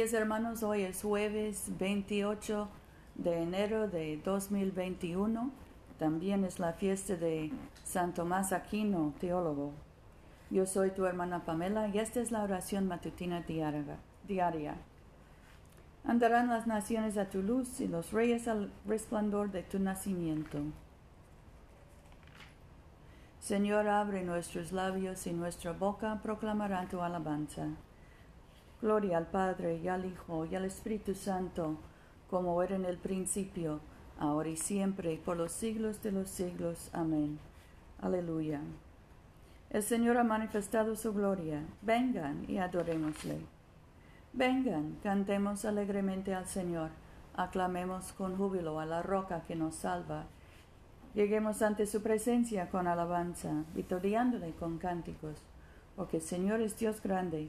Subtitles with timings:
[0.00, 2.68] hermanos, hoy es jueves 28
[3.14, 5.50] de enero de 2021.
[5.98, 7.50] También es la fiesta de
[7.82, 9.72] San Tomás Aquino, teólogo.
[10.50, 13.42] Yo soy tu hermana Pamela y esta es la oración matutina
[14.28, 14.76] diaria.
[16.04, 20.58] Andarán las naciones a tu luz y los reyes al resplandor de tu nacimiento.
[23.40, 27.68] Señor, abre nuestros labios y nuestra boca proclamará tu alabanza.
[28.82, 31.78] Gloria al Padre y al Hijo y al Espíritu Santo,
[32.28, 33.80] como era en el principio,
[34.18, 36.90] ahora y siempre, y por los siglos de los siglos.
[36.92, 37.38] Amén.
[38.02, 38.60] Aleluya.
[39.70, 41.62] El Señor ha manifestado su gloria.
[41.80, 43.38] Vengan y adorémosle.
[44.34, 46.90] Vengan, cantemos alegremente al Señor,
[47.34, 50.26] aclamemos con júbilo a la roca que nos salva.
[51.14, 55.42] Lleguemos ante su presencia con alabanza, victoriándole con cánticos,
[55.96, 57.48] porque el Señor es Dios grande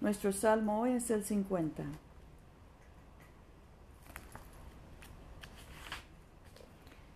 [0.00, 1.84] Nuestro salmo hoy es el 50.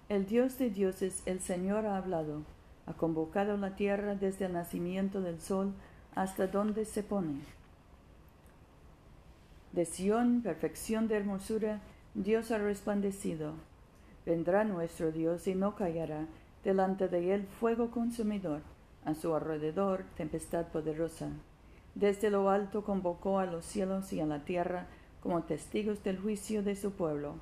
[0.09, 2.43] El Dios de dioses, el Señor ha hablado,
[2.87, 5.75] ha convocado la tierra desde el nacimiento del sol
[6.15, 7.41] hasta donde se pone.
[9.73, 11.81] De Sión, perfección de hermosura,
[12.15, 13.53] Dios ha resplandecido.
[14.25, 16.27] Vendrá nuestro Dios y no callará,
[16.65, 18.63] delante de él fuego consumidor,
[19.05, 21.29] a su alrededor tempestad poderosa.
[21.95, 24.87] Desde lo alto convocó a los cielos y a la tierra
[25.23, 27.35] como testigos del juicio de su pueblo.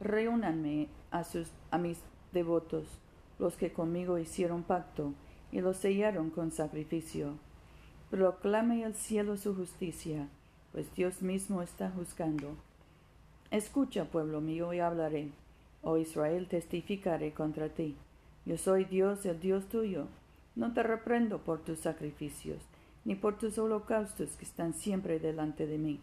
[0.00, 1.24] Reúnanme a,
[1.70, 1.98] a mis
[2.32, 2.86] devotos,
[3.38, 5.12] los que conmigo hicieron pacto
[5.52, 7.34] y los sellaron con sacrificio.
[8.10, 10.28] Proclame el cielo su justicia,
[10.72, 12.56] pues Dios mismo está juzgando.
[13.50, 15.30] Escucha, pueblo mío, y hablaré.
[15.82, 17.96] Oh Israel, testificaré contra ti.
[18.46, 20.06] Yo soy Dios, el Dios tuyo.
[20.54, 22.69] No te reprendo por tus sacrificios
[23.04, 26.00] ni por tus holocaustos que están siempre delante de mí.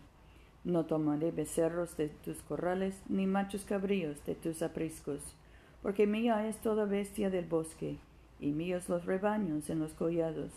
[0.64, 5.22] No tomaré becerros de tus corrales, ni machos cabríos de tus apriscos,
[5.82, 7.98] porque mía es toda bestia del bosque,
[8.40, 10.52] y míos los rebaños en los collados.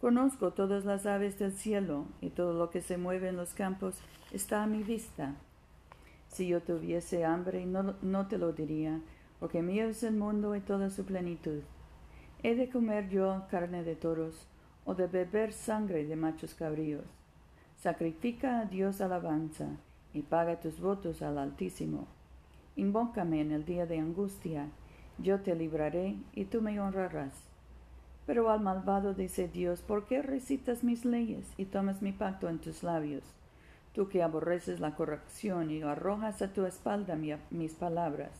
[0.00, 3.98] Conozco todas las aves del cielo, y todo lo que se mueve en los campos
[4.32, 5.36] está a mi vista.
[6.28, 9.00] Si yo tuviese hambre, no, no te lo diría,
[9.38, 11.60] porque mío es el mundo y toda su plenitud.
[12.42, 14.46] He de comer yo carne de toros,
[14.86, 17.04] o de beber sangre de machos cabríos.
[17.76, 19.66] Sacrifica a Dios alabanza
[20.14, 22.06] y paga tus votos al Altísimo.
[22.76, 24.68] Invócame en el día de angustia,
[25.18, 27.32] yo te libraré y tú me honrarás.
[28.26, 32.58] Pero al malvado dice Dios, ¿por qué recitas mis leyes y tomas mi pacto en
[32.58, 33.24] tus labios?
[33.92, 37.16] Tú que aborreces la corrección y arrojas a tu espalda
[37.50, 38.32] mis palabras.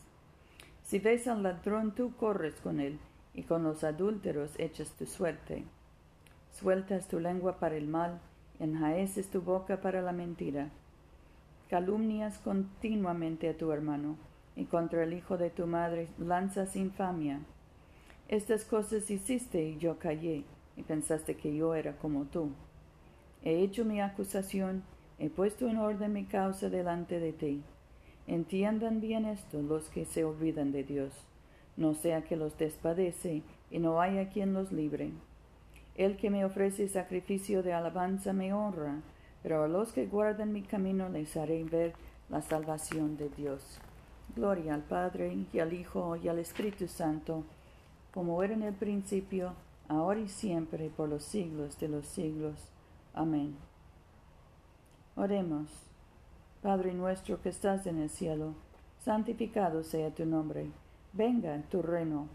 [0.82, 2.98] Si ves al ladrón, tú corres con él,
[3.34, 5.64] y con los adúlteros echas tu suerte.
[6.58, 8.18] Sueltas tu lengua para el mal,
[8.60, 10.70] enjaeces tu boca para la mentira.
[11.68, 14.16] Calumnias continuamente a tu hermano,
[14.56, 17.40] y contra el hijo de tu madre lanzas infamia.
[18.28, 20.44] Estas cosas hiciste y yo callé,
[20.78, 22.48] y pensaste que yo era como tú.
[23.44, 24.82] He hecho mi acusación,
[25.18, 27.62] he puesto en orden mi causa delante de ti.
[28.26, 31.12] Entiendan bien esto los que se olvidan de Dios,
[31.76, 35.12] no sea que los despadece y no haya quien los libre.
[35.96, 39.00] El que me ofrece sacrificio de alabanza me honra,
[39.42, 41.94] pero a los que guardan mi camino les haré ver
[42.28, 43.80] la salvación de Dios.
[44.34, 47.44] Gloria al Padre y al Hijo y al Espíritu Santo,
[48.12, 49.54] como era en el principio,
[49.88, 52.68] ahora y siempre, por los siglos de los siglos.
[53.15, 53.56] Amén.
[55.15, 55.71] Oremos.
[56.60, 58.53] Padre nuestro que estás en el cielo,
[58.98, 60.66] santificado sea tu nombre.
[61.15, 62.28] Venga tu reino.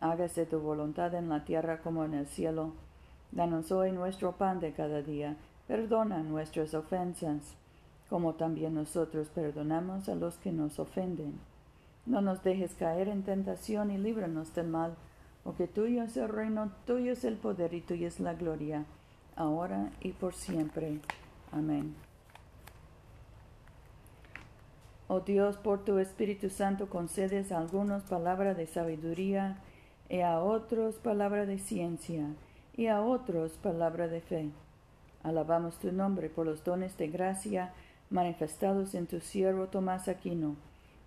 [0.00, 2.74] Hágase tu voluntad en la tierra como en el cielo.
[3.30, 5.36] Danos hoy nuestro pan de cada día.
[5.66, 7.54] Perdona nuestras ofensas,
[8.08, 11.38] como también nosotros perdonamos a los que nos ofenden.
[12.06, 14.94] No nos dejes caer en tentación y líbranos del mal,
[15.44, 18.86] porque tuyo es el reino, tuyo es el poder y tuya es la gloria,
[19.36, 21.00] ahora y por siempre.
[21.52, 21.94] Amén.
[25.06, 29.58] Oh Dios, por tu Espíritu Santo concedes a algunos palabra de sabiduría
[30.08, 32.26] y a otros palabra de ciencia
[32.78, 34.50] y a otros palabra de fe.
[35.24, 37.72] Alabamos tu nombre por los dones de gracia
[38.08, 40.54] manifestados en tu siervo Tomás Aquino,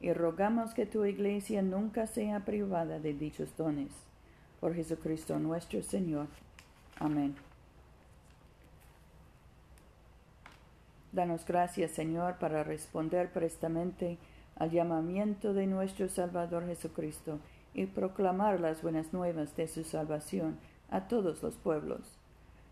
[0.01, 3.89] y rogamos que tu iglesia nunca sea privada de dichos dones.
[4.59, 6.27] Por Jesucristo nuestro Señor.
[6.99, 7.35] Amén.
[11.13, 14.17] Danos gracias, Señor, para responder prestamente
[14.57, 17.39] al llamamiento de nuestro Salvador Jesucristo
[17.73, 20.57] y proclamar las buenas nuevas de su salvación
[20.91, 22.01] a todos los pueblos,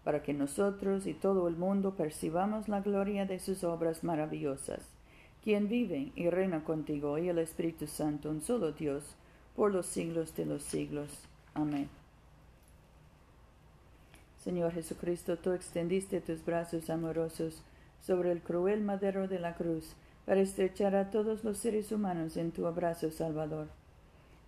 [0.03, 4.87] para que nosotros y todo el mundo percibamos la gloria de sus obras maravillosas,
[5.43, 9.15] quien vive y reina contigo y el Espíritu Santo, un solo Dios,
[9.55, 11.09] por los siglos de los siglos.
[11.53, 11.89] Amén.
[14.43, 17.61] Señor Jesucristo, tú extendiste tus brazos amorosos
[18.01, 19.95] sobre el cruel madero de la cruz
[20.25, 23.67] para estrechar a todos los seres humanos en tu abrazo salvador.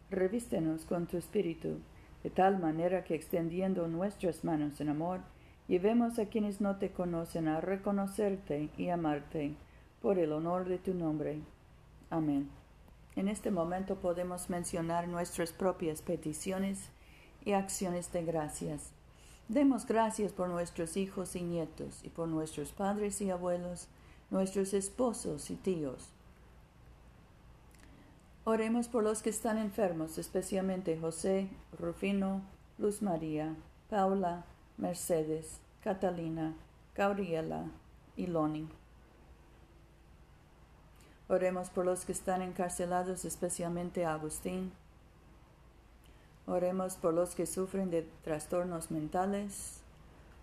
[0.10, 1.80] Revístenos con tu espíritu,
[2.24, 5.22] de tal manera que extendiendo nuestras manos en amor,
[5.68, 9.56] llevemos a quienes no te conocen a reconocerte y amarte
[10.02, 11.40] por el honor de tu nombre.
[12.10, 12.50] Amén.
[13.16, 16.90] En este momento podemos mencionar nuestras propias peticiones
[17.44, 18.92] y acciones de gracias.
[19.48, 23.88] Demos gracias por nuestros hijos y nietos y por nuestros padres y abuelos,
[24.30, 26.14] nuestros esposos y tíos.
[28.44, 32.42] Oremos por los que están enfermos, especialmente José, Rufino,
[32.78, 33.56] Luz María,
[33.90, 34.46] Paula,
[34.78, 36.56] Mercedes, Catalina,
[36.96, 37.66] Gabriela
[38.18, 38.68] y Loni.
[41.28, 44.72] Oremos por los que están encarcelados, especialmente Agustín,
[46.48, 49.80] Oremos por los que sufren de trastornos mentales,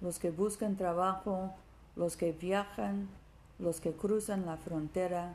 [0.00, 1.52] los que buscan trabajo,
[1.96, 3.08] los que viajan,
[3.58, 5.34] los que cruzan la frontera.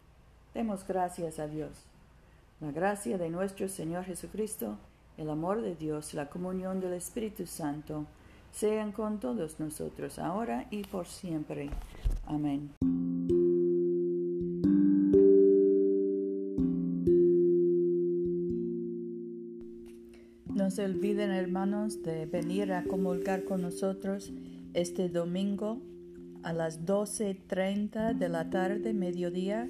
[0.53, 1.71] Demos gracias a Dios.
[2.59, 4.77] La gracia de nuestro Señor Jesucristo,
[5.17, 8.05] el amor de Dios, la comunión del Espíritu Santo,
[8.51, 11.69] sean con todos nosotros ahora y por siempre.
[12.25, 12.71] Amén.
[20.71, 24.31] se olviden, hermanos, de venir a comulgar con nosotros
[24.73, 25.81] este domingo
[26.43, 29.69] a las 12.30 de la tarde, mediodía,